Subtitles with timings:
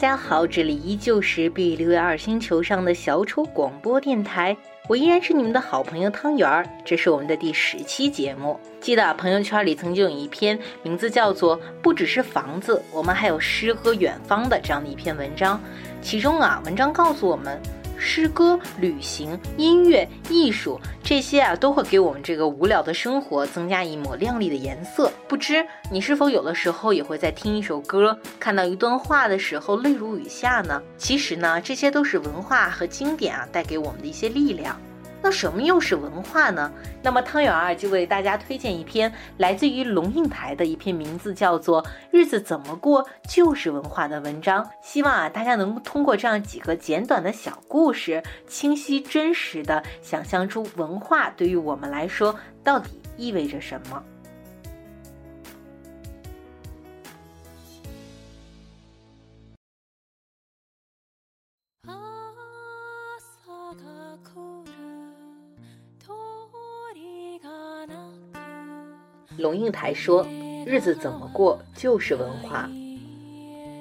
[0.00, 4.56] 大家好，这里依旧是 B 六幺二星球上的小丑广播电台，
[4.88, 8.58] 我依然是你们的好朋友汤圆儿，这是我们的第十期节目。
[8.80, 15.60] 记得朋友圈里曾经有一篇名字叫做《不只是房子，我们还有诗和远方》的这样的一篇文章，
[16.00, 17.60] 其中啊，文章告诉我们。
[18.00, 25.12] 诗歌、旅行、音乐、艺术，这些啊都会给我们这个无聊的生活增加一抹亮丽的颜色。
[25.28, 30.82] 不知你是否有的时候也会在听一首歌、看到一段话的时候泪如雨下呢？
[30.96, 34.80] 其实呢，这些都是文化和经典啊带给我们的一些力量。
[35.22, 36.72] 那什么又是文化呢？
[37.02, 44.68] 那么汤圆儿就为大家推荐一篇来自于龙应台的一篇名字叫做《日子怎么过就是文化》的文章。
[44.82, 54.02] 希望啊大家能通过这样几个简短的小故事，清晰真实的想象出文化对于我们来说到底意味着什么。
[69.36, 70.26] 龙应台说
[70.66, 72.68] ：“日子怎么过就是文化。”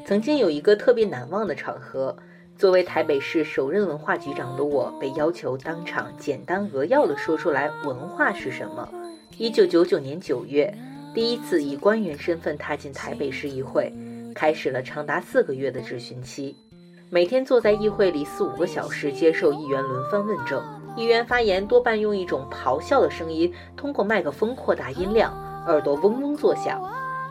[0.06, 2.16] 曾经有一个特别难忘的场合，
[2.56, 8.88] 作为台北市首任文化局长的我，被要求当场简单扼要地说出来文化是什么。
[9.38, 10.74] 一九九九年九月，
[11.14, 13.94] 第一次以官员身份踏进台北市议会，
[14.34, 16.56] 开始了长达四个月的质询期。
[17.10, 20.64] 每天坐在议会里四五个小时，接受议员轮番问政。
[21.00, 25.34] 议员发言多半用一种咆哮的声音，通过麦克风扩大音量。
[25.66, 26.82] 耳朵嗡嗡作响，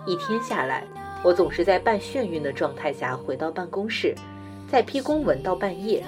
[0.06, 0.86] 一天下来，
[1.22, 4.14] 我总是在半眩晕的状态下回到办公室，
[4.70, 6.02] 在批公文到半夜。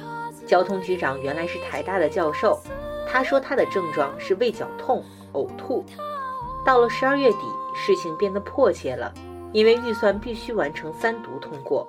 [0.46, 2.58] 交通局长原来是台大的教授，
[3.06, 5.84] 他说他的症状是胃绞痛、呕吐。
[6.64, 7.38] 到了十二月底，
[7.74, 9.12] 事情变得迫切了，
[9.52, 11.86] 因为预算必须完成三读通过。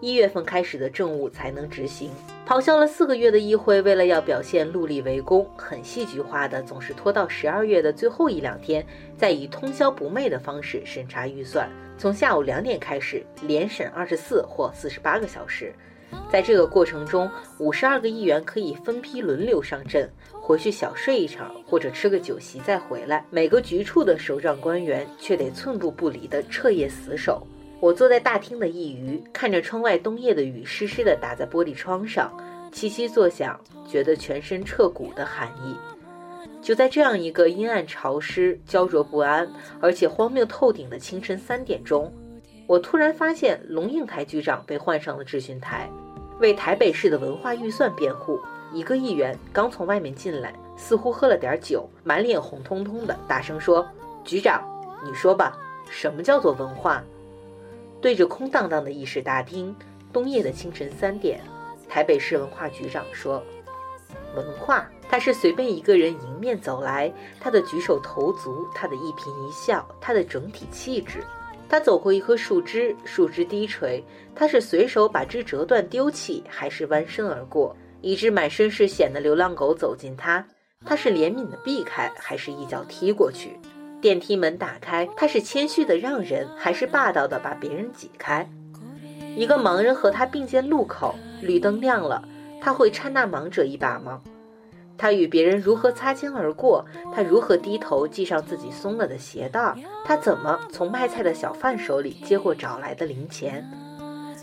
[0.00, 2.10] 一月份开始的政务才能执行。
[2.46, 8.84] 咆哮了四个月的议会，为了要表现陆力为公，很戏剧化的，总是拖到十二月的最后一两天，
[9.16, 11.70] 再以通宵不寐的方式审查预算。
[11.98, 15.72] 从下午两点开始，连审二十四或四十八个小时。
[16.32, 23.24] 在这个过程中，五十二个议员可以分批轮流上阵，回去小睡一场，或者吃个酒席再回来。
[23.30, 27.46] 每个局处的首长官员却得寸步不离的彻夜死守。
[27.80, 32.30] 我坐在大厅的一隅，看着窗外冬夜的雨湿湿的打在玻璃窗上，
[32.70, 33.58] 凄凄作响，
[33.88, 35.74] 觉得全身彻骨的寒意。
[36.60, 42.12] 就在这样一个阴暗潮湿、焦灼不安，而且荒谬透顶的清晨三点钟，
[42.66, 45.88] 我突然发现龙应台局长被换上了质询台，
[46.38, 48.38] 为台北市的文化预算辩护。
[48.74, 53.88] 一个议员刚从外面进来，似乎喝了点酒，满脸红彤彤的，大声说
[54.22, 54.62] ：“局长，
[55.02, 55.58] 你说吧，
[55.88, 57.02] 什么叫做文化？”
[58.00, 59.74] 对着空荡荡的议事大厅，
[60.12, 61.40] 冬夜的清晨三点，
[61.88, 63.42] 台北市文化局长说
[64.34, 71.18] ：“文化，它是随便一个人迎面走来，他的举手投足，他的一颦一笑，他的整体气质。
[71.68, 74.02] 他走过一棵树枝，树枝低垂，
[74.34, 77.76] 他是随手把枝折断丢弃，还是弯身而过？
[78.00, 80.44] 一只满身是血的流浪狗走近他，
[80.86, 83.58] 他是怜悯的避开，还是一脚踢过去？”
[84.00, 88.48] 电梯门打开，他是谦虚的让人，还是霸道的把别人挤开？
[89.36, 92.22] 一个盲人和他并肩路口，绿灯亮了，
[92.60, 94.20] 他会搀那盲者一把吗？
[94.96, 96.84] 他与别人如何擦肩而过？
[97.14, 99.74] 他如何低头系上自己松了的鞋带？
[100.04, 103.64] 他怎么从卖菜的小贩手里接过找来的零钱？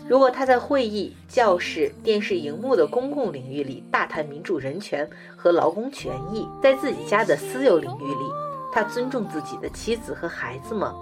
[0.08, 8.47] 如果他在会议、教室、电视荧幕的公共领域里大谈民主人权和劳工权益，在自己家的私有领域里？
[8.72, 10.94] 他尊重自己的妻子和孩子吗？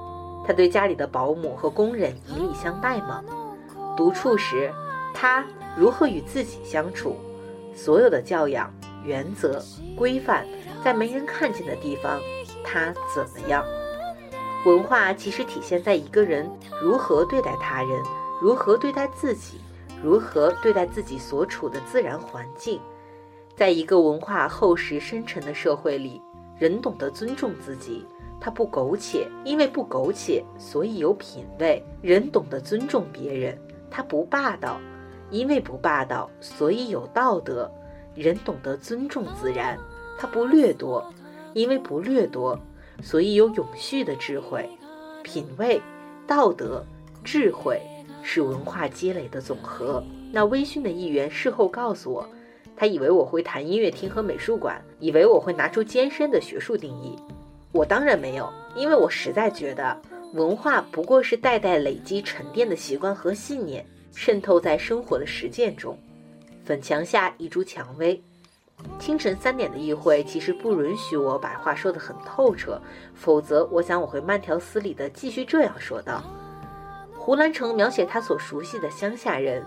[0.47, 3.23] 他对家里的保姆和工人以礼相待吗？
[3.97, 4.73] 独处时，
[5.13, 5.45] 他
[5.77, 7.17] 如何与自己相处？
[7.75, 8.73] 所有的教养、
[9.05, 9.63] 原则、
[9.97, 10.47] 规范，
[10.85, 12.21] 在没人看见的地方，
[12.65, 13.65] 他怎么样？
[14.65, 16.51] 文化其实体现在一个人
[16.83, 18.03] 如何对待他人，
[18.41, 19.61] 如何对待自己，
[20.03, 22.81] 如何对待自己所处的自然环境。
[23.57, 26.23] 在一个文化厚实深沉的社会里。
[26.59, 28.07] 人懂得尊重自己，
[28.41, 31.83] 他不苟且，因为不苟且，所以有品位。
[32.01, 33.59] 人懂得尊重别人，
[33.91, 34.81] 他不霸道，
[35.31, 37.71] 因为不霸道，所以有道德。
[38.15, 39.79] 人懂得尊重自然，
[40.19, 41.05] 他不掠夺，
[41.53, 42.59] 因为不掠夺，
[43.03, 44.67] 所以有永续的智慧。
[45.23, 45.81] 品味、
[46.27, 46.83] 道德、
[47.23, 47.81] 智慧
[48.23, 50.03] 是文化积累的总和。
[50.33, 52.27] 那微醺的议员事后告诉我。
[52.77, 57.17] 他以为我会谈音乐厅和美术馆，以为我会拿出艰深的学术定义。
[57.73, 59.97] 我当然没有，因为我实在觉得
[60.35, 63.85] 文化不过是代代累积沉淀的习惯和信念。
[64.19, 65.95] 渗透在生活的实践中。
[66.65, 68.19] 粉墙下一株蔷薇。
[68.99, 72.81] 清晨三点的议会其实不允许我把话说得很透彻，
[73.15, 76.25] 否则我想我会慢条斯理地继续这样说道。
[77.15, 79.63] 胡兰成描写他所熟悉的乡下人，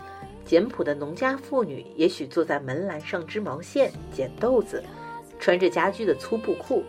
[0.50, 4.84] 简朴的农家妇女，也许坐在门栏上织毛线、捡豆子，
[5.40, 6.84] 穿着家居的粗布裤。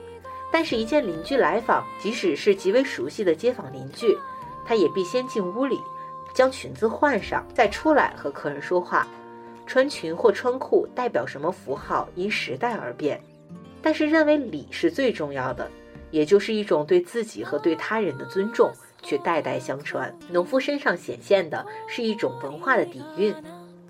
[0.51, 4.17] 但是，一见邻居来访，即使是极为熟悉的街坊邻居，
[4.65, 5.79] 她也必先进屋里，
[6.33, 9.07] 将裙子换上，再出来和客人说话。
[9.67, 13.21] 穿裙或穿裤代表什么符号，因时代而变。
[13.83, 15.71] 但是认为礼是最重要的，
[16.11, 20.15] 也就是一种对自己和对他人的尊重，却代代相传。
[20.31, 23.35] 农夫身上显现的是一种文化的底蕴。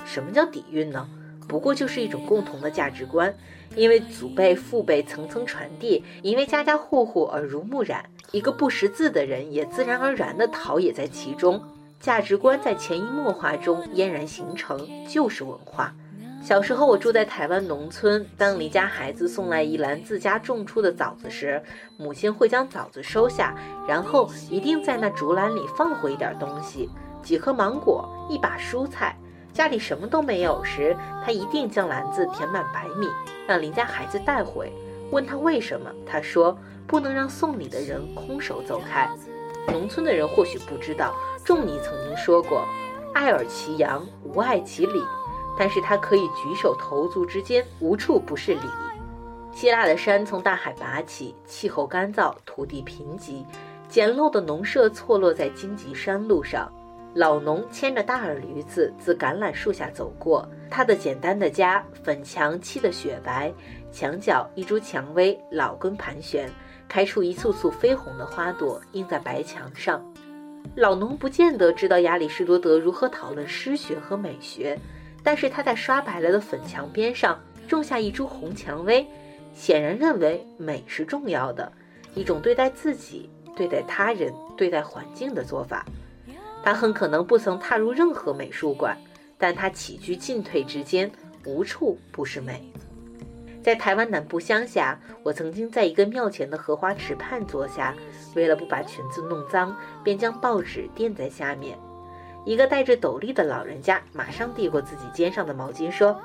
[0.05, 1.09] 什么叫底蕴呢？
[1.49, 3.35] 不过就是一种共同的价值观，
[3.75, 11.61] 因为祖辈父辈层层传递，因为家家户户耳濡目染，一个不识字的人也自然而然地陶冶在其中。
[11.99, 15.95] 价值观在潜移默化中嫣然形成，就是文化。
[16.43, 21.63] 小时候，我住在台湾农村，当邻家孩子送来一篮自家种出的枣子时，
[21.99, 23.55] 母亲会将枣子收下，
[23.87, 26.89] 然后一定在那竹篮里放回一点东西，
[27.23, 29.15] 几颗芒果，一把蔬菜。
[29.53, 33.07] 家里什么都没有时，她一定将篮子填满白米，
[33.47, 34.73] 让邻家孩子带回。
[35.11, 39.11] 问他为什么，他说不能让送礼的人空手走开。
[39.69, 41.15] 农村的人或许不知道。
[41.45, 42.65] 仲尼曾经说过
[43.13, 45.03] ：“爱尔其羊，无爱其礼。”
[45.59, 48.61] 但是他可以举手投足之间无处不是礼。
[49.53, 53.45] 希腊的山从大海拔起，气候干燥，土地贫瘠，
[53.89, 56.71] 简陋的农舍错落在荆棘山路上。
[57.13, 63.53] 老农牵着大耳驴子自橄榄树下走过，他的简单的家，粉墙漆得雪白，
[63.91, 66.49] 墙角一株蔷薇老根盘旋，
[66.89, 70.01] 开出一簇簇绯红的花朵，映在白墙上。
[70.77, 74.79] 老农不见得知道亚里士多德如何讨论诗学和美学，
[75.23, 77.39] 但是他在刷白了的粉墙边上
[77.69, 79.07] 种下一株红蔷薇，
[79.55, 81.71] 显然认为美是重要的，
[82.15, 85.85] 一种对待自己、对待他人、对待环境的做法。
[86.63, 88.97] 他很可能不曾踏入任何美术馆，
[89.39, 91.11] 但他起居进退之间
[91.45, 92.71] 无处不是美。
[93.63, 97.95] 在台湾南部乡下，我曾经在一个庙前的荷花池畔坐下，
[98.35, 101.79] 为了不把裙子弄脏，便将报纸垫在下面。
[102.45, 106.21] 一个戴着斗笠的老人家马上递过自己肩上的毛巾，说：“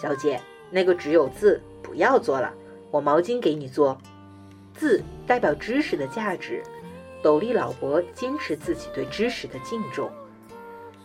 [0.00, 0.40] 小姐，
[0.70, 2.52] 那个只有字，不要做了，
[2.90, 3.96] 我毛巾给你做。
[4.74, 6.62] 字代表知识的价值，
[7.22, 10.10] 斗笠老伯坚持自己对知识的敬重，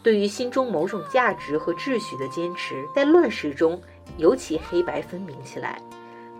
[0.03, 3.81] 对于心中某种价值和秩序的坚持，在乱世中。”
[4.17, 5.81] 尤其黑白分明起来。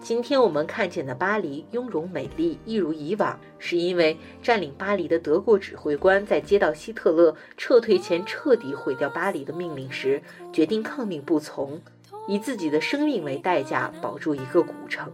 [0.04, 10.20] 今天我们看见的巴黎雍容美丽，一如以往，是因为占领巴黎的德国指挥官在接到希特勒撤退前彻底毁掉巴黎的命令时，
[10.52, 11.80] 决定抗命不从，
[12.28, 15.08] 以自己的生命为代价保住一个古城。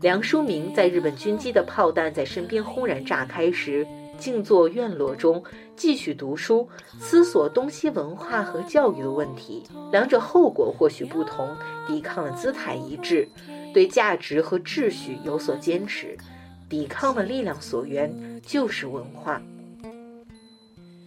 [0.00, 3.84] 梁漱溟在日本军机的炮弹在身边轰然炸开时。
[4.18, 5.42] 静坐院落中，
[5.74, 6.68] 继续读书，
[7.00, 9.64] 思索东西文化和教育的问题。
[9.90, 11.48] 两者后果或许不同，
[11.88, 13.26] 抵抗的姿态一致，
[13.72, 16.16] 对价值和秩序有所坚持。
[16.68, 19.40] 抵抗的力量所源就是文化。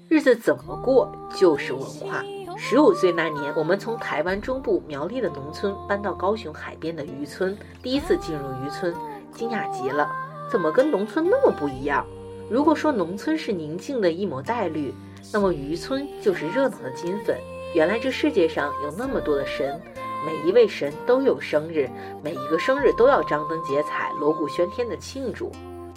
[0.07, 2.23] 日子怎么过就是文化。
[2.57, 8.93] 十五岁那年，我们从台湾中部苗栗的农村搬到高雄海边的渔村，第一次进入渔村，
[9.33, 10.09] 惊讶极了，
[10.51, 12.05] 怎么跟农村那么不一样？
[12.49, 14.93] 如果说农村是宁静的一抹黛绿，
[15.33, 17.35] 那么渔村就是热闹的金粉。
[17.73, 19.81] 原来这世界上有那么多的神，
[20.25, 21.87] 每一位神都有生日，
[22.23, 25.51] 每一个生日都要张灯结彩、锣鼓喧天的庆祝。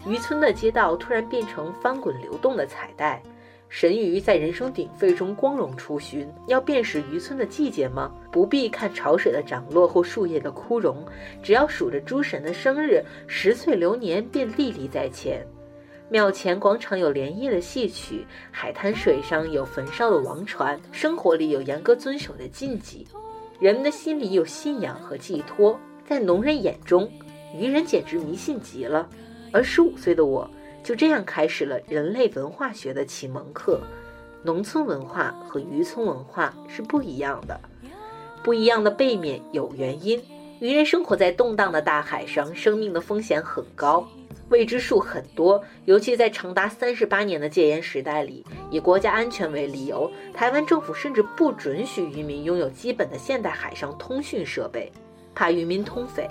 [0.06, 3.22] 渔村的街道突然变成翻滚流动的彩带，
[3.68, 6.28] 神鱼在人声鼎沸中光荣出巡。
[6.46, 8.12] 要辨识渔村的季节吗？
[8.30, 11.04] 不必看潮水的涨落或树叶的枯荣，
[11.42, 15.46] 只要数着诸神的生日，十岁流年便历历在前。
[16.10, 23.06] 庙前广场有连夜的戏曲，海滩水上有焚烧的王船，生活里有严格遵守的禁忌，
[23.58, 25.78] 人们的心里有信仰和寄托。
[26.06, 27.10] 在农人眼中，
[27.54, 29.08] 渔人简直迷信极了。
[29.52, 30.48] 而十五岁的我，
[30.82, 33.80] 就这样开始了人类文化学的启蒙课。
[34.44, 37.60] 农村文化和渔村文化是不一样的，
[38.44, 40.22] 不一样的背面有原因。
[40.60, 44.04] 渔人生活在动荡的大海上，生命的风险很高。
[44.48, 54.90] 未知数很多，尤其在长达三十八年的戒严时代里，以国家安全为理由，台湾政府甚至不准许渔民拥有基本的现代海上通讯设备，
[55.32, 56.28] 怕渔民通匪。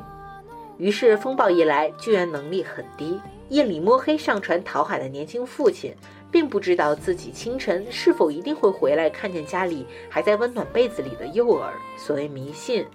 [0.77, 3.17] 于是风暴一来，救援能力很低。
[3.47, 5.95] 夜里摸黑上船讨海的年轻父亲，
[6.29, 11.71] 并不知道自己清晨是否一定会回来看见家里还在温暖被子里的幼儿。
[11.97, 12.85] 所谓迷信，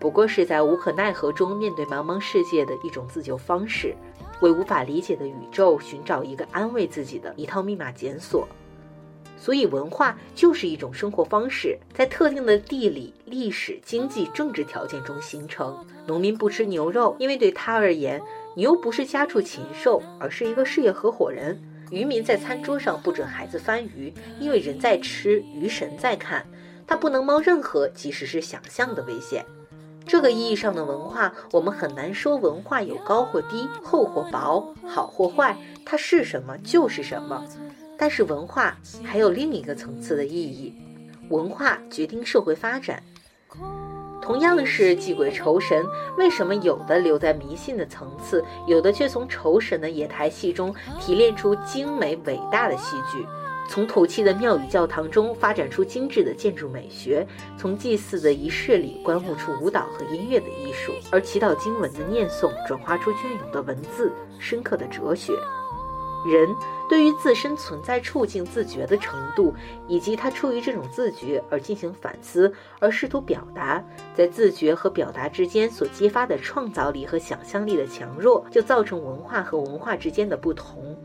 [0.00, 3.94] 不过是在无可奈何中面对茫茫世界的一种自救方式，
[4.40, 8.48] 为无法理解的宇宙寻找一个安慰自己的一套密码检索。
[9.36, 15.78] 所以，文化就是一种生活方式，在特定的地理、历史、经济、政治条件中形成。
[16.06, 18.20] 农民不吃牛肉，因为对他而言，
[18.54, 21.58] 牛不是家畜禽兽，而是一个事业合伙人。
[21.90, 26.46] 渔民在餐桌上不准孩子翻鱼，因为人在吃，鱼神在看，
[26.86, 29.44] 他不能冒任何，即使是想象的危险。
[30.10, 37.44] 这个意义上的文化，我们很难说文化有高或低、厚或薄、好或坏，它是什么就是什么。
[37.96, 40.74] 但是文化还有另一个层次的意义，
[41.28, 43.00] 文化决定社会发展。
[44.20, 45.86] 同样是祭鬼酬神，
[46.18, 53.24] 为什么有的留在迷信的层次，有的却从酬神的野台戏中提炼出精美伟大的戏剧？
[53.70, 57.24] 从土气的庙宇教堂中发展出精致的建筑美学，
[57.56, 64.10] 从祭祀的仪式里观悟出舞蹈和音乐的艺术，而祈祷经文的念诵转化出隽永的文字、
[64.40, 65.32] 深刻的哲学。
[66.26, 66.48] 人
[66.88, 69.54] 对于自身存在处境自觉的程度，
[69.86, 73.80] 以及他出于这种自觉而进行反思，而试图表达，
[74.16, 80.96] 在自觉和表达之间所激发的创造力和想象力的强弱，就造成文化和文化之间的不同。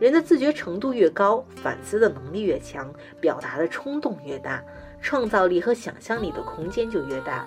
[0.00, 4.62] 人的自觉程度越高，反思的能力越强，表达的冲动越大，
[5.00, 7.46] 创造力和想象力的空间就越大。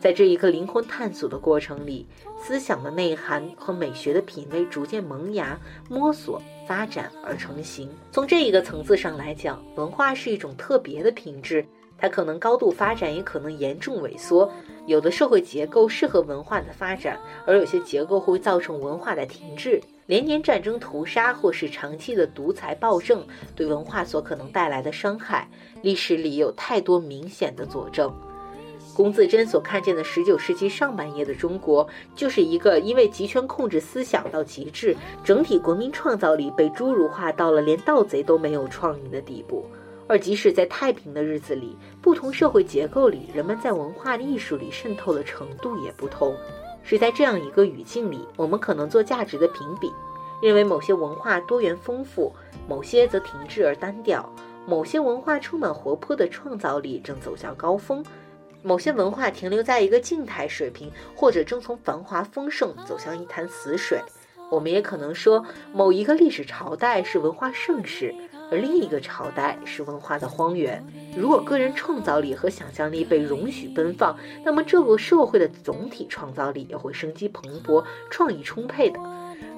[0.00, 2.06] 在这一个灵魂探索的过程里，
[2.40, 5.56] 思想的内涵和美学的品味逐渐萌芽、
[5.88, 7.88] 摸索、发展而成型。
[8.10, 11.64] 从这一个层次上来讲，文化是一种特别的品质，
[11.96, 14.50] 它可能高度发展，也可能严重萎缩。
[14.86, 19.80] 有的社会结构适合文化的发展，而有些结构会造成文化的停滞。
[20.06, 25.48] 连年战争屠杀，或是长期的独裁暴政，对文化所可能带来的伤害，
[25.80, 28.12] 历史里有太多明显的佐证。
[28.94, 34.94] 龚自珍所看见的十九世纪上半叶的中国，就是一个因为集权控制思想到极致，
[35.24, 39.64] 整体国民创造力被侏儒化到了连盗贼都没有创意的地步。
[40.08, 46.36] 而即使在太平的日子里，不同社会结构里，人们在文化艺术里渗透的程度也不同。
[46.82, 49.92] 是在这样一个语境里，我们可能做价值的评比，
[50.42, 52.32] 认为某些文化多元丰富，
[52.68, 54.22] 某些则停滞而单调；
[54.66, 58.04] 某些文化充满活泼的创造力，正走向高峰。
[58.64, 64.00] 某些文化停留在一个静态水平，或者正从繁华丰盛走向一潭死水。
[64.50, 68.14] 我们也可能说，某一个历史朝代是文化盛世，
[68.52, 70.84] 而另一个朝代是文化的荒原。
[71.16, 79.00] 如果个人创造力和想象力被容许奔放，那么这个社会的总体创造力也会生机蓬勃、创意充沛的。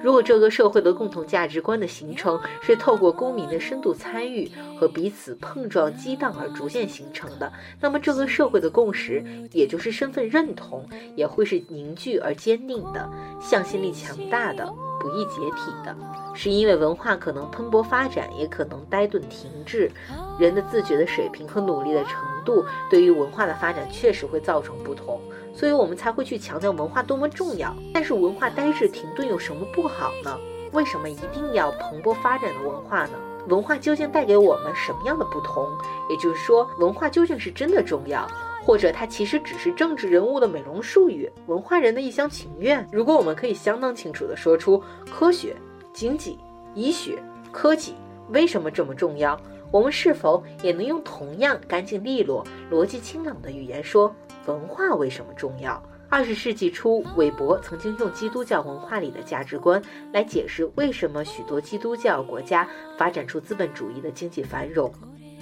[0.01, 4.49] 如果这个社会的共同价值观的形成是透过公民的深度参与
[4.79, 13.09] 和彼此碰撞激荡而逐渐形成的，那么这个社会的共识，也就是身份认同，也会是凝聚而坚定的，
[13.41, 15.95] 向心力强大的，不易解体的。
[16.33, 19.91] 是因为文化可能蓬勃发展，也可能呆顿停滞，
[20.39, 25.19] 人的自觉的水平和努力的程度，对于文化的发展确实会造成不同。
[25.53, 30.37] 所以我们才会去强调文化多么重要，但是文化呆滞停顿有什么不好呢？
[30.73, 33.11] 为什么一定要蓬勃发展的文化呢？
[33.47, 35.69] 文化究竟带给我们什么样的不同？
[36.09, 38.27] 也就是说，文化究竟是真的重要，
[38.65, 42.85] 或者它其实只是政治人物的美容术语，文化人的一厢情愿？
[42.91, 45.55] 如果我们可以相当清楚地说出科学、
[45.93, 46.39] 经济、
[46.73, 47.93] 医学、科技
[48.29, 49.39] 为什么这么重要，
[49.71, 54.13] 我们是否也能用同样干净利落、逻辑清朗的语言说？
[54.47, 55.81] 文化为什么重要？
[56.09, 59.81] 二十世纪初，韦伯曾经用基督教文化里的价值观
[60.11, 62.67] 来解释为什么许多基督教国家
[62.97, 64.91] 发展出资本主义的经济繁荣。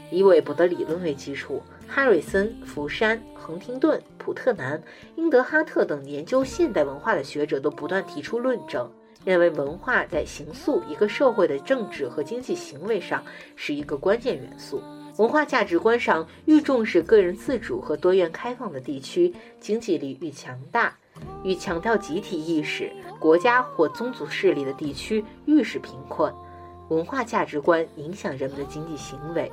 [0.09, 1.61] 以韦伯的理论为基础，
[1.95, 4.81] 哈瑞森、福山、亨廷顿、普特南、
[5.15, 8.91] 英德哈特等研究现代文化的学者都不断提出论证，
[9.23, 13.23] 认为文化在形塑一个社会的政治和经济行为上
[13.55, 14.81] 是一个关键元素。
[15.17, 20.89] 文化价值观上愈重视个人自主和多元开放的地区，经济力愈强大；
[21.43, 26.33] 愈强调集体意识，国家或宗族势力的地区愈是贫困。
[26.89, 29.51] 文化价值观影响人们的经济行为，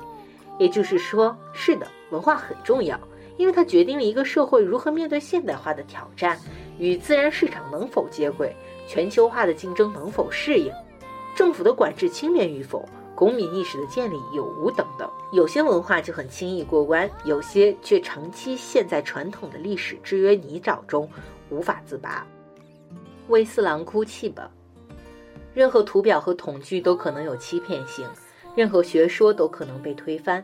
[0.57, 2.99] 也就是说，是的，文化很重要，
[3.37, 6.39] 因为它决定了一个社会如何面对现代化的挑战，
[6.77, 8.55] 与自然市场能否接轨，
[8.87, 10.71] 全球化的竞争能否适应，
[11.35, 12.87] 政府的管制清廉与否。
[13.13, 21.07] 公民意识的建立有无等等，有些文化就很轻易过关，有些却长期陷在传统的历史制约泥沼中
[21.51, 22.25] 无法自拔。
[23.27, 24.49] 为四郎哭泣吧。
[25.53, 28.07] 任何图表和统计都可能有欺骗性，
[28.55, 30.43] 任何学说都可能被推翻。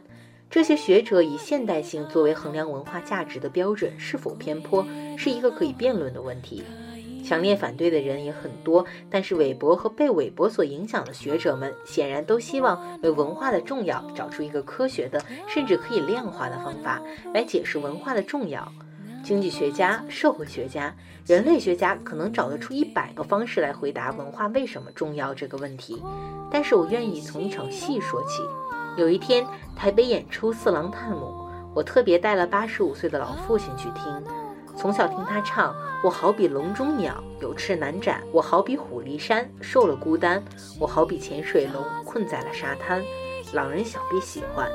[0.50, 4.86] 这些学者以现代性作为衡量文化价值的标准是否偏颇，
[5.18, 6.64] 是一个可以辩论的问题。
[7.26, 17.02] 强烈反对的人也很多，但是韦伯和被韦伯所影响的学者们显然都希望为文化的重要找出一个科学的，甚至可以量化的方法
[17.34, 18.72] 来解释文化的重要。
[19.28, 26.02] 经济学家、社会学家、人类学家可能找得出一百个方式来回答文化为什么重要这个问题，
[26.50, 28.42] 但是我愿意从一场戏说起。
[28.96, 31.26] 有一天，台北演出《四郎探母》，
[31.76, 34.24] 我特别带了八十五岁的老父亲去听。
[34.78, 40.42] 从小听他唱，我好比笼中鸟，有翅难展；我好比虎离山，受了孤单；
[40.80, 43.04] 我好比潜水龙，困在了沙滩。
[43.52, 44.72] 老人想必喜欢。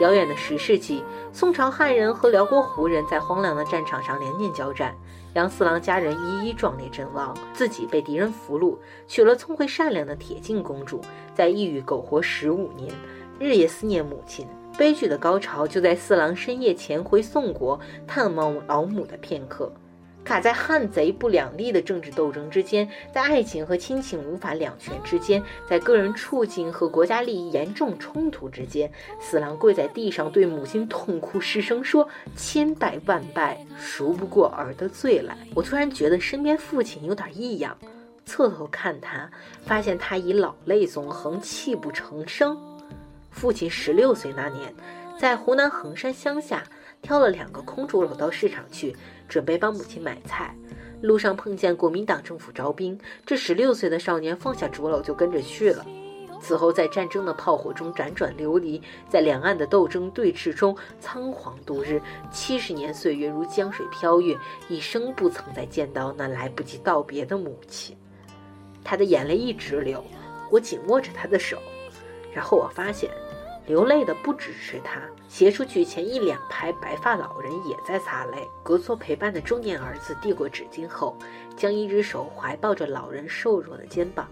[0.00, 4.94] 遥远的十世纪，宋朝汉人和辽国胡人在荒凉的战场上连年交战，
[5.34, 11.02] 杨四郎家人一一壮烈阵亡，自己被敌人俘虏，娶了聪慧善良的铁镜公主，
[11.34, 12.90] 在异域苟活十五年，
[13.38, 14.46] 日夜思念母亲。
[14.78, 19.70] 悲剧的高潮就在四郎深夜潜回宋国探望老母的片刻。
[20.22, 37.76] 卡在汉贼不两立的政治斗争之间，在爱情和亲情无法两全之间，在个人处境和国家利益严重冲突之间，四郎跪在地上对母亲痛哭失声说：“千拜万拜，赎不过儿的罪来。”我突然觉得身边父亲有点异样，
[38.24, 39.28] 侧头看他，
[39.64, 42.56] 发现他已老泪纵横，泣不成声。
[43.30, 44.72] 父亲十六岁那年，
[45.18, 46.62] 在湖南衡山乡下。
[47.02, 48.94] 挑了两个空竹篓到市场去，
[49.28, 50.54] 准备帮母亲买菜。
[51.00, 55.84] 路上碰见国民党政府招兵，这十六岁的少年放下竹篓就跟着去了。
[56.42, 62.00] 此后在战争的炮火中辗转流离，在两岸的斗争对峙中仓皇度日。
[62.30, 64.36] 七十年岁月如江水飘越，
[64.68, 67.96] 一生不曾再见到那来不及道别的母亲。
[68.82, 70.02] 他的眼泪一直流，
[70.50, 71.58] 我紧握着他的手，
[72.32, 73.10] 然后我发现。
[73.70, 78.38] 流泪的不只是他，斜出去前一两排白发老人也在擦泪。
[78.64, 81.16] 隔座陪伴的中年儿子递过纸巾后，
[81.56, 84.26] 将一只手怀抱着老人瘦弱的肩膀。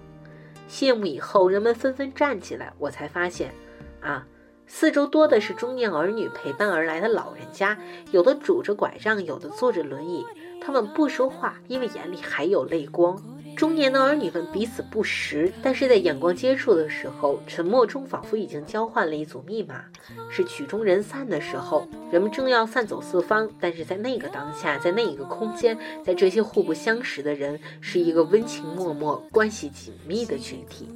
[0.66, 3.54] 谢幕以后，人们纷纷站起来，我才发现，
[4.00, 4.26] 啊，
[4.66, 7.78] 四周多的是中年儿女陪伴而来的老人家，
[8.10, 10.26] 有的拄着拐杖，有的坐着轮椅。
[10.60, 13.16] 他们不说话，因为眼里还有泪光。
[13.58, 19.82] 中年的儿女们彼此不识，但是在眼光接触的时候，沉默中仿佛已经交换了一组密码。
[20.30, 30.88] 是曲终人散的时候，人们正要散走四方，但是在那个当下，在那一个空间，在这些互不相识的人，是一个温情脉脉、关系紧密的群体。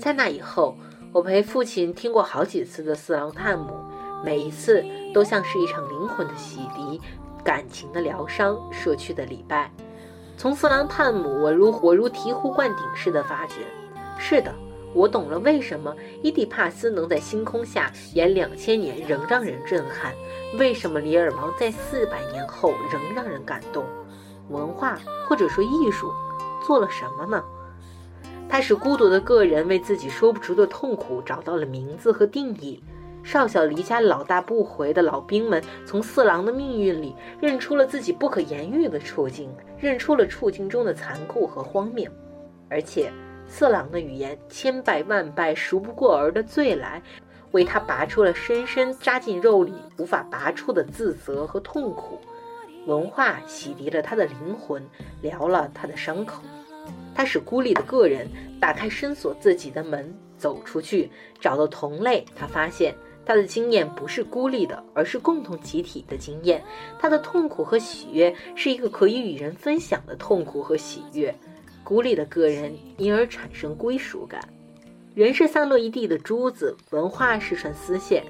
[0.00, 0.76] 在那以后，
[1.10, 3.72] 我陪父亲听过好几次的四郎探母，
[4.24, 7.00] 每一次都像是一场灵魂的洗涤、
[7.42, 9.68] 感情的疗伤、社区的礼拜。
[10.36, 13.54] 从四郎探母，我如我如醍醐灌顶似的发觉，
[14.18, 14.54] 是的，
[14.92, 20.12] 我懂了为什么伊底帕斯能在星空下演两千年仍让人震撼，
[20.58, 23.84] 为什么李尔王在四百年后仍让人感动。
[24.50, 26.12] 文化或者说艺术
[26.64, 27.42] 做了什么呢？
[28.48, 32.80] 它使孤独的个人为自己说不出的痛苦找到了名字和定义。
[33.26, 42.08] 少小离家老大不回的老兵们，从四郎的命运里认出了自己不可言喻的处境，认出了处境中的残酷和荒谬。
[42.70, 43.12] 而且，
[43.48, 47.02] 四郎的语言“千拜万拜，赎不过儿的罪来”，
[47.50, 52.20] 为他拔出了深深扎进肉里无法拔出的自责和痛苦。
[52.86, 54.80] 文化洗涤了他的灵魂，
[55.20, 56.44] 疗了他的伤口。
[57.12, 58.28] 他使孤立的个人
[58.60, 61.10] 打开深锁自己的门，走出去，
[61.40, 62.24] 找到同类。
[62.36, 62.94] 他发现。
[63.26, 66.62] 他的经验不是孤立的，而是共同集体的经验。
[66.98, 71.34] 他的痛苦和喜悦是一个可以与人分享的痛苦和喜悦。
[71.82, 74.40] 孤立的个人因而产生归属感。
[75.14, 78.22] 人是散落一地的珠子，文化是串丝线，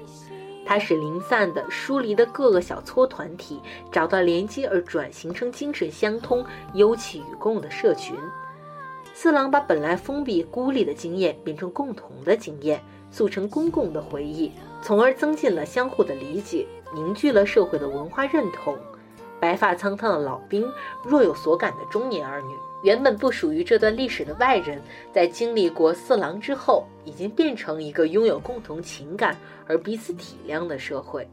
[0.65, 3.59] 它使零散的、疏离的各个小撮团体
[3.91, 8.15] 找到连接，而转形成精神相通、忧戚与共的社群。
[9.13, 12.81] 四郎把本来封闭、孤立的经验变成共同的经验，
[13.11, 14.51] 组成公共的回忆。
[14.81, 18.77] 从而增进了相互的理解，凝聚了社会的文化认同。
[19.39, 20.67] 白发苍苍的老兵，
[21.03, 24.81] 若有所感的中年儿女，原本不属于这段历史的外人，
[25.13, 29.37] 在经历过四郎之后，已经变成一个拥有共同情感
[29.67, 31.27] 而彼此体谅的社会。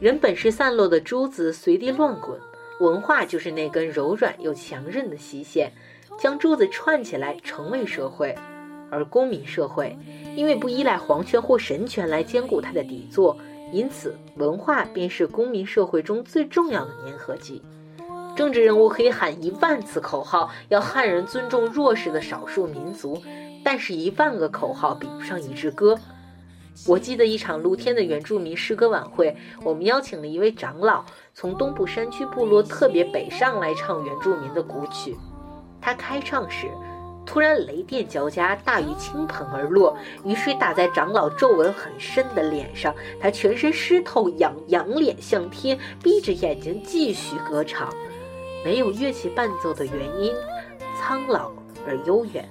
[0.00, 2.36] 人本是散落的珠子，随地乱滚，
[2.80, 5.70] 文化就是那根柔软又强韧的细线，
[6.18, 8.34] 将珠子串起来，成为社会。
[8.92, 9.96] 而公民社会，
[10.36, 13.34] 因为不依赖皇权或神权来兼顾它的底座，
[13.72, 17.62] 因此文化便是公民社会中最重要的粘合剂。
[18.36, 23.22] 政治人物可以喊一万次口号，要汉人尊重弱势的少数民族，
[23.64, 25.98] 但是一万个口号比不上一支歌。
[26.86, 31.02] 我记得一场露天的原住民诗歌晚会，我们邀请了一位长老
[31.32, 35.16] 从东部山区部落特别北上来唱原住民的古曲。
[35.80, 36.68] 他开唱时，
[37.24, 47.88] 突然雷电交加，大雨倾盆而落，雨水打在长老皱纹很深的脸上，他全身湿透，仰仰脸向天，闭着眼睛继续歌唱。
[48.64, 50.34] 没有乐器伴奏的原因，
[50.98, 51.50] 苍老
[51.86, 52.48] 而悠远。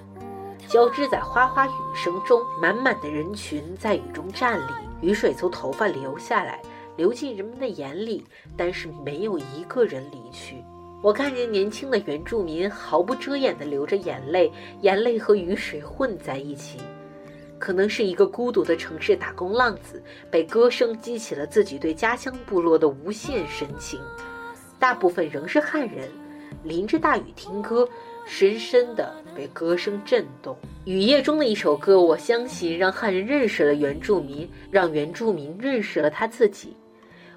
[0.68, 6.60] 交织在哗哗雨声中，满满的人群在雨中站立，雨水从头发流下来，
[6.96, 10.64] 流进人们的眼里，但是没有一个人离去。
[11.02, 14.50] 我看见年轻的原住民毫不遮掩地流着眼泪，
[14.82, 16.78] 眼泪和雨水混在一起。
[17.58, 24.00] 可能是一个孤独的城市打工浪子，被歌声激起了自己对家乡部落的无限深情。
[24.78, 26.08] 大部分仍是汉人，
[26.62, 27.88] 淋着大雨听歌。
[28.24, 30.56] 深深地被歌声震动。
[30.84, 36.76] 雨夜中的一首歌，我相信让汉人认识了原住民，让原住民认识了他自己。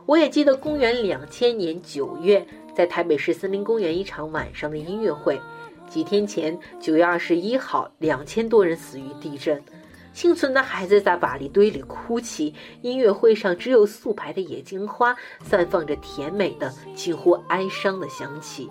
[0.05, 5.39] 我也记得公元两千年九月，在台北市森林公园一场晚上的音乐会。
[5.87, 9.63] 几天前，九月二十一号，两千多人死于地震，
[10.11, 12.53] 幸存的孩子在瓦砾堆里哭泣。
[12.81, 18.69] 音乐会上只有素白的野金花，散放着甜美的、近乎哀伤的香气。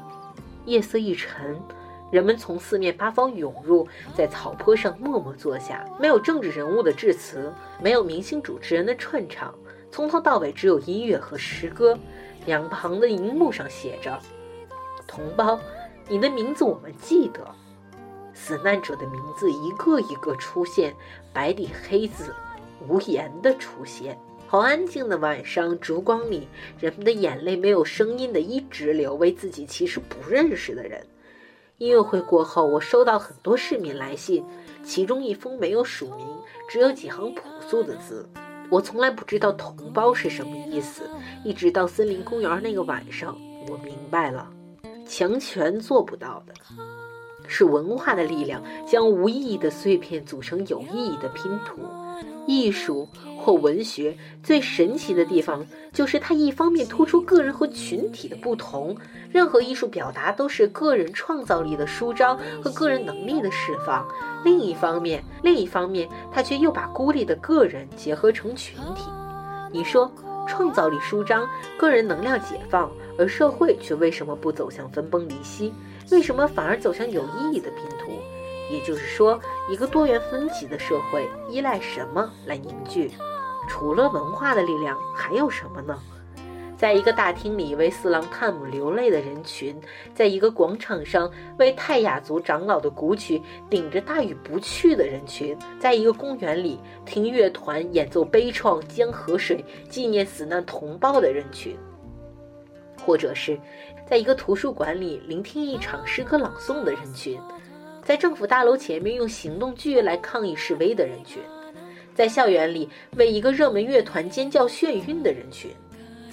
[0.66, 1.58] 夜色一沉。
[2.10, 5.84] 人们从四面八方涌入，在草坡上默默坐下。
[5.98, 9.52] 没有政治人物的致辞，没有明星主持人的串场，
[9.90, 11.98] 从头到尾只有音乐和诗歌。
[12.46, 14.18] 两旁的荧幕上写着
[15.06, 15.58] ：“同胞，
[16.08, 17.40] 你的名字我们记得。”
[18.36, 20.92] 死难者的名字一个一个出现，
[21.32, 22.34] 白底黑字，
[22.88, 24.18] 无言的出现。
[24.48, 31.06] 好安静的晚上，烛光里，人们的眼泪没有声音的一直流，为自己其实不认识的人。
[31.78, 34.44] 音乐会过后，我收到很多市民来信，
[34.84, 36.26] 其中一封没有署名，
[36.68, 38.28] 只有几行朴素的字。
[38.70, 41.08] 我从来不知道“同胞”是什么意思，
[41.44, 43.36] 一直到森林公园那个晚上，
[43.68, 44.50] 我明白了。
[45.06, 46.54] 强权做不到的，
[47.46, 51.82] 是文化的力量，将无意义的碎片组成有意义的拼图。
[52.46, 53.08] 艺术
[53.40, 58.96] 或文学最神奇的地方，就是它一方面突出个人和群体的不同，
[59.30, 64.04] 任何艺术表达都是个人创造力的舒张和个人能力的释放；
[64.44, 69.08] 另一方面，另一方面，它却又把孤立的个人结合成群体。
[69.72, 70.10] 你说，
[70.46, 71.48] 创造力舒张，
[71.78, 75.72] 个人能量解放，而社会却为什么不走向分崩离析？
[76.10, 78.12] 为什么反而走向有意义的拼图？
[78.70, 79.38] 也就是说，
[79.70, 83.10] 一个多元分歧的社会依赖什么来凝聚？
[83.68, 85.98] 除了文化的力量，还有什么呢？
[86.76, 89.80] 在一个大厅里为四郎探母流泪的人群，
[90.12, 101.74] 在一个广场上为泰雅族长老的古曲顶着大雨不去的人群，在一个公园里听乐团演奏悲怆江河水纪念死难同胞的人群，
[103.06, 103.58] 或者是
[104.04, 107.40] 在一个图书馆里聆听一场诗歌朗诵的人群。
[108.04, 111.40] 在政府大楼前面用行动剧来抗议示威的人群，
[112.14, 115.70] 在校园里为一个热门乐团尖叫眩晕的人群。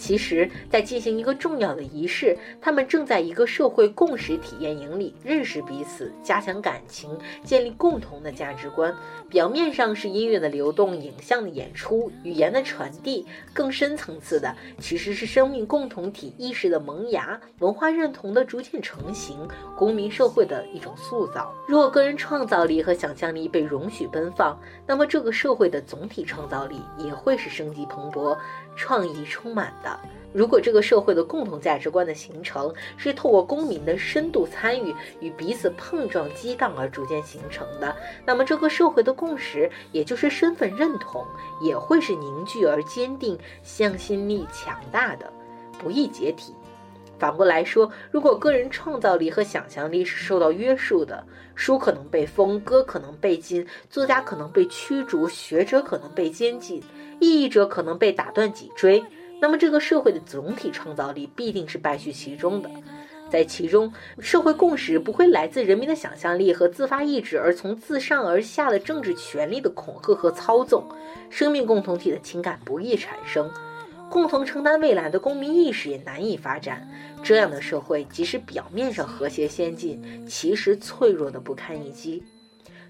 [0.01, 8.91] 其实，在进行一个重要的仪式，他们正在一个社会共识体验营里认识彼此，加强感情，建立共同的价值观。
[9.29, 21.53] 表面上是音乐的流动、影像的演出、语言的传递，更深层次的其实是生命共同体意识的萌芽、文化认同的逐渐成型、公民社会的一种塑造。
[21.67, 28.35] 若个人创造力和想象力被容许奔放，那么这个社会的总体创造力也会是生机蓬勃。
[28.75, 29.99] 创意充满的。
[30.33, 37.93] 如果这个社会的共同价值观的形成是透过公民的深度参与与彼此碰撞激荡而逐渐形成的，
[38.25, 41.25] 那么这个社会的共识，也就是身份认同，
[41.61, 45.29] 也会是凝聚而坚定、向心力强大的，
[45.77, 46.55] 不易解体。
[47.19, 51.23] 反过来说，如果个人创造力和想象力是受到约束的，
[51.55, 56.81] 书可能被封，歌可能被禁，作家可能被驱逐，学者可能被监禁。
[57.21, 59.01] 异议者可能被打断脊椎，
[59.39, 62.69] 那么这个社会的总体创造力必定是败絮其中的。
[63.29, 70.83] 在其中，社会共识不会来自人民的想象力和自发意志，而从自上而下的政治权力的恐吓和操纵。
[71.29, 73.49] 生命共同体的情感不易产生，
[74.09, 76.85] 共同承担未来的公民意识也难以发展。
[77.23, 82.21] 这样的社会，即使表面上和谐先进，其实脆弱的不堪一击。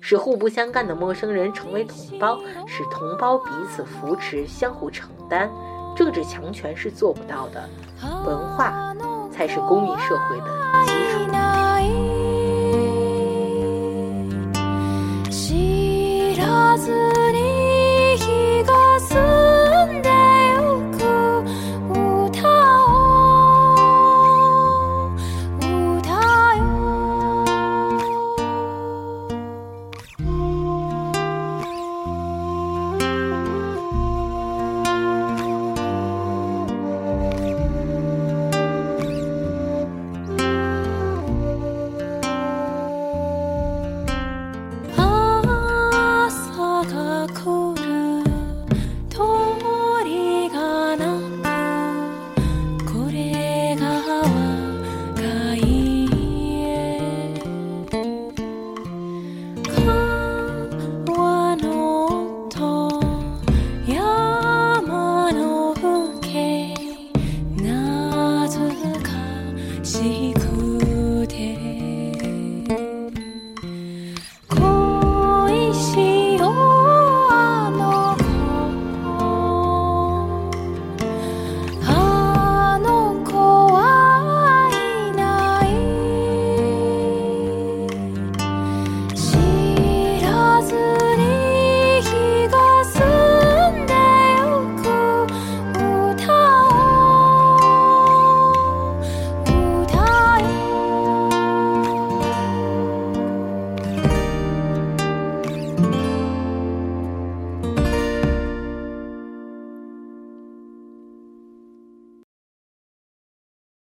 [0.01, 2.37] 使互不相干的陌生人成为同胞，
[2.67, 5.49] 使同胞彼此扶持、相互承担。
[5.95, 7.69] 政治强权是做不到的，
[8.25, 8.93] 文化
[9.31, 10.45] 才是公民社会的
[10.85, 12.30] 基础。